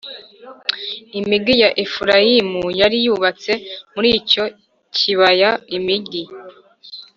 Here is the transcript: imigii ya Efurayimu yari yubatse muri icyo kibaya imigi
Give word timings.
imigii 1.19 1.61
ya 1.63 1.69
Efurayimu 1.83 2.63
yari 2.79 2.97
yubatse 3.05 3.51
muri 3.93 4.09
icyo 4.19 4.43
kibaya 4.95 5.51
imigi 5.77 6.23